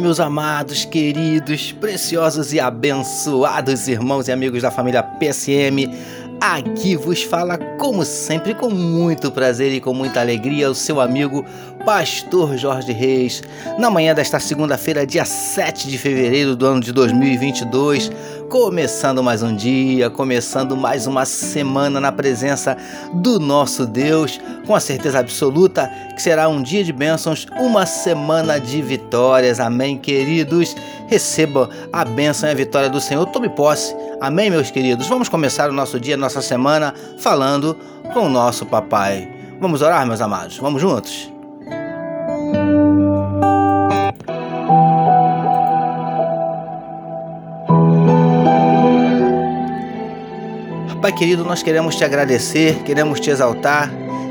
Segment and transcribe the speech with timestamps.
[0.00, 5.90] meus amados, queridos, preciosos e abençoados irmãos e amigos da família PSM.
[6.40, 11.44] Aqui vos fala, como sempre, com muito prazer e com muita alegria, o seu amigo
[11.84, 13.42] Pastor Jorge Reis,
[13.78, 18.10] na manhã desta segunda-feira, dia 7 de fevereiro do ano de 2022,
[18.50, 22.76] começando mais um dia, começando mais uma semana na presença
[23.14, 28.60] do nosso Deus, com a certeza absoluta que será um dia de bênçãos, uma semana
[28.60, 29.58] de vitórias.
[29.58, 30.76] Amém, queridos?
[31.08, 33.24] Receba a bênção e a vitória do Senhor.
[33.26, 33.96] Tome posse.
[34.20, 35.08] Amém, meus queridos?
[35.08, 37.74] Vamos começar o nosso dia, nossa semana, falando
[38.12, 39.28] com o nosso papai.
[39.58, 40.58] Vamos orar, meus amados?
[40.58, 41.39] Vamos juntos?
[51.00, 53.90] Pai querido, nós queremos te agradecer, queremos te exaltar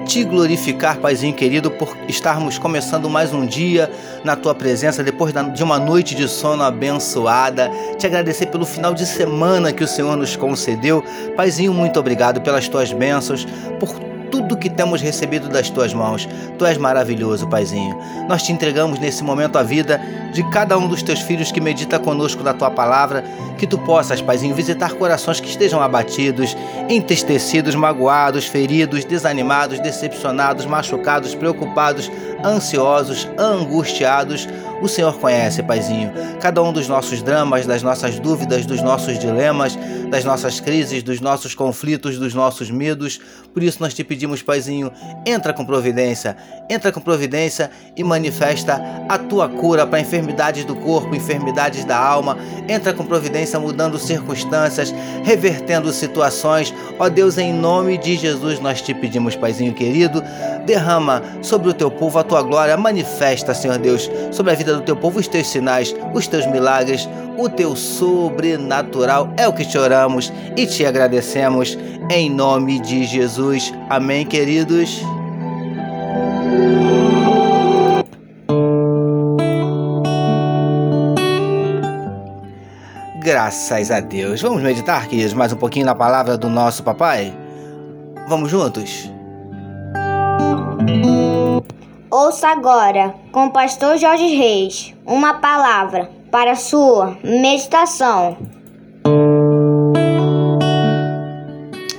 [0.09, 3.91] te glorificar, Paizinho querido, por estarmos começando mais um dia
[4.23, 7.69] na tua presença, depois de uma noite de sono abençoada.
[7.95, 11.03] Te agradecer pelo final de semana que o Senhor nos concedeu.
[11.35, 13.45] Paizinho, muito obrigado pelas tuas bênçãos,
[13.79, 13.93] por
[14.29, 16.27] tudo que temos recebido das tuas mãos.
[16.57, 17.97] Tu és maravilhoso, Paizinho.
[18.27, 19.99] Nós te entregamos nesse momento a vida
[20.33, 23.23] de cada um dos teus filhos que medita conosco na tua palavra,
[23.57, 26.55] que tu possas, Paizinho, visitar corações que estejam abatidos,
[26.87, 32.09] entristecidos, magoados, feridos, desanimados, decepcionados, machucados, preocupados,
[32.43, 34.47] ansiosos, angustiados.
[34.81, 39.77] O Senhor conhece, Paizinho, cada um dos nossos dramas, das nossas dúvidas, dos nossos dilemas,
[40.09, 43.19] das nossas crises, dos nossos conflitos, dos nossos medos.
[43.53, 44.91] Por isso nós te pedimos, Paizinho,
[45.25, 46.35] entra com providência,
[46.69, 52.37] entra com providência e manifesta a tua cura para enfermidades do corpo, enfermidades da alma.
[52.67, 56.73] Entra com providência mudando circunstâncias, revertendo situações.
[56.97, 60.23] Ó Deus, em nome de Jesus nós te pedimos, Paizinho querido,
[60.65, 64.81] derrama sobre o teu povo a tua glória, manifesta, Senhor Deus, sobre a vida do
[64.81, 67.07] teu povo os teus sinais, os teus milagres,
[67.39, 69.33] o teu sobrenatural.
[69.37, 71.77] É o que te oramos e te agradecemos
[72.11, 73.73] em nome de Jesus.
[73.89, 75.01] Amém, queridos.
[83.23, 84.41] Graças a Deus.
[84.41, 87.33] Vamos meditar, queridos, mais um pouquinho na palavra do nosso papai?
[88.27, 89.09] Vamos juntos?
[92.11, 98.35] Ouça agora, com o pastor Jorge Reis, uma palavra para sua meditação.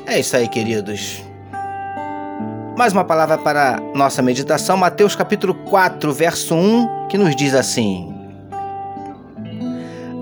[0.04, 1.22] É isso aí, queridos.
[2.76, 8.12] Mais uma palavra para nossa meditação, Mateus capítulo 4, verso 1, que nos diz assim: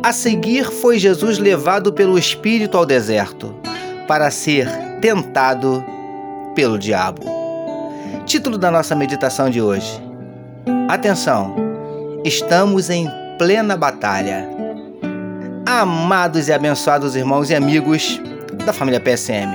[0.02, 3.54] A seguir foi Jesus levado pelo Espírito ao deserto,
[4.06, 4.68] para ser
[5.00, 5.82] tentado
[6.54, 7.37] pelo diabo.
[8.28, 9.90] Título da nossa meditação de hoje.
[10.86, 11.56] Atenção,
[12.22, 14.46] estamos em plena batalha.
[15.64, 18.20] Amados e abençoados irmãos e amigos
[18.66, 19.48] da família PSM.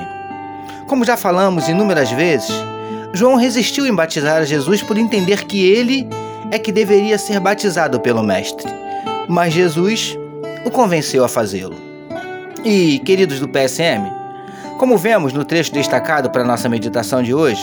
[0.87, 2.49] Como já falamos inúmeras vezes,
[3.13, 6.09] João resistiu em batizar Jesus por entender que ele
[6.49, 8.73] é que deveria ser batizado pelo Mestre.
[9.29, 10.17] Mas Jesus
[10.65, 11.75] o convenceu a fazê-lo.
[12.65, 14.11] E, queridos do PSM,
[14.79, 17.61] como vemos no trecho destacado para nossa meditação de hoje,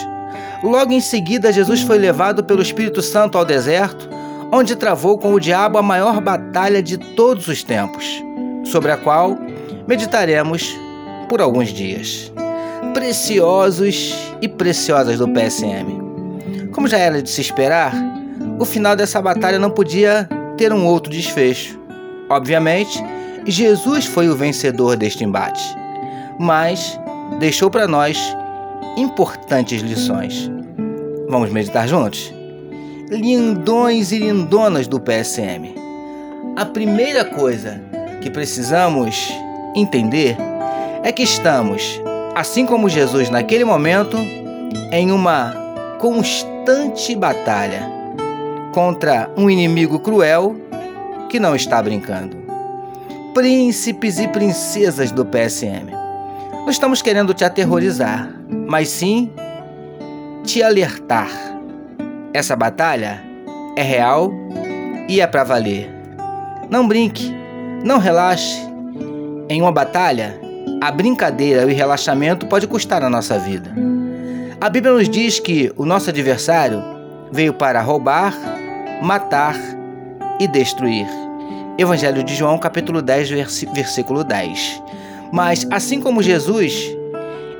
[0.63, 4.09] Logo em seguida, Jesus foi levado pelo Espírito Santo ao deserto,
[4.51, 8.05] onde travou com o diabo a maior batalha de todos os tempos,
[8.65, 9.37] sobre a qual
[9.87, 10.77] meditaremos
[11.27, 12.31] por alguns dias.
[12.93, 15.99] Preciosos e preciosas do PSM.
[16.71, 17.93] Como já era de se esperar,
[18.59, 20.27] o final dessa batalha não podia
[20.57, 21.79] ter um outro desfecho.
[22.29, 23.03] Obviamente,
[23.45, 25.63] Jesus foi o vencedor deste embate,
[26.39, 26.99] mas
[27.39, 28.17] deixou para nós
[28.97, 30.49] importantes lições.
[31.29, 32.33] Vamos meditar juntos?
[33.09, 35.75] Lindões e lindonas do PSM.
[36.55, 37.81] A primeira coisa
[38.21, 39.31] que precisamos
[39.75, 40.37] entender
[41.03, 42.01] é que estamos,
[42.35, 44.17] assim como Jesus naquele momento,
[44.91, 45.53] em uma
[45.99, 47.89] constante batalha
[48.73, 50.55] contra um inimigo cruel
[51.29, 52.37] que não está brincando.
[53.33, 55.89] Príncipes e princesas do PSM.
[56.51, 58.40] Não estamos querendo te aterrorizar,
[58.71, 59.29] mas sim
[60.45, 61.29] te alertar.
[62.33, 63.21] Essa batalha
[63.75, 64.31] é real
[65.09, 65.91] e é para valer.
[66.69, 67.35] Não brinque,
[67.83, 68.65] não relaxe.
[69.49, 70.39] Em uma batalha,
[70.81, 73.75] a brincadeira e o relaxamento pode custar a nossa vida.
[74.61, 76.81] A Bíblia nos diz que o nosso adversário
[77.29, 78.33] veio para roubar,
[79.01, 79.57] matar
[80.39, 81.07] e destruir.
[81.77, 83.31] Evangelho de João, capítulo 10,
[83.73, 84.81] versículo 10.
[85.29, 87.00] Mas assim como Jesus,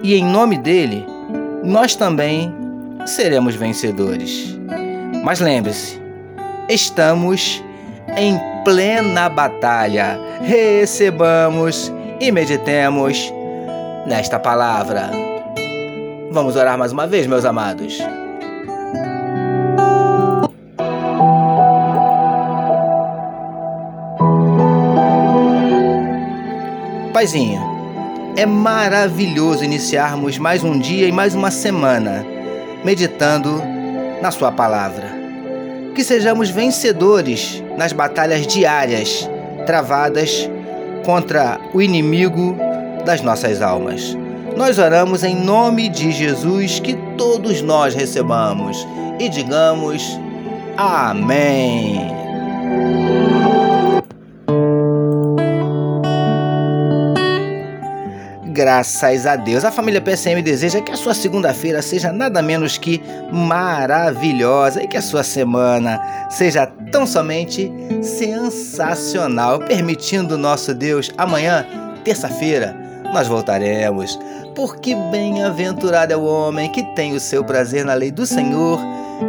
[0.03, 1.05] e em nome dele,
[1.63, 2.53] nós também
[3.05, 4.57] seremos vencedores.
[5.23, 6.01] Mas lembre-se,
[6.69, 7.63] estamos
[8.17, 10.19] em plena batalha.
[10.41, 13.31] Recebamos e meditemos
[14.05, 15.11] nesta palavra.
[16.31, 17.99] Vamos orar mais uma vez, meus amados.
[27.13, 27.80] Paizinho,
[28.35, 32.25] é maravilhoso iniciarmos mais um dia e mais uma semana
[32.83, 33.61] meditando
[34.21, 35.11] na Sua palavra.
[35.93, 39.29] Que sejamos vencedores nas batalhas diárias
[39.65, 40.49] travadas
[41.05, 42.55] contra o inimigo
[43.05, 44.17] das nossas almas.
[44.55, 48.87] Nós oramos em nome de Jesus que todos nós recebamos
[49.19, 50.19] e digamos
[50.77, 52.20] Amém.
[58.61, 63.01] Graças a Deus, a família PSM deseja que a sua segunda-feira seja nada menos que
[63.31, 65.99] maravilhosa e que a sua semana
[66.29, 67.73] seja tão somente
[68.03, 71.65] sensacional, permitindo nosso Deus amanhã,
[72.03, 72.75] terça-feira,
[73.11, 74.19] nós voltaremos.
[74.55, 78.79] Porque bem-aventurado é o homem que tem o seu prazer na lei do Senhor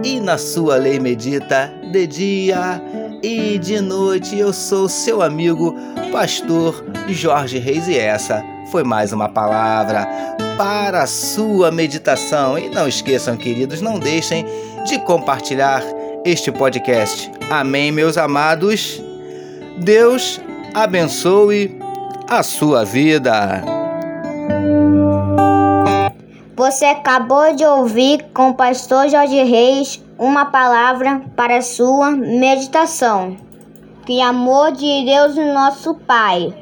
[0.05, 2.83] e na sua lei medita de dia
[3.23, 4.39] e de noite.
[4.39, 5.75] Eu sou seu amigo,
[6.13, 10.09] pastor Jorge Reis, e essa foi mais uma palavra
[10.57, 12.59] para a sua meditação.
[12.59, 14.47] E não esqueçam, queridos, não deixem
[14.87, 15.83] de compartilhar
[16.25, 17.31] este podcast.
[17.51, 18.99] Amém, meus amados.
[19.77, 20.41] Deus
[20.73, 21.79] abençoe
[22.27, 23.63] a sua vida.
[26.57, 33.37] Você acabou de ouvir com o pastor Jorge Reis uma palavra para a sua meditação.
[34.07, 36.62] Que amor de Deus, nosso Pai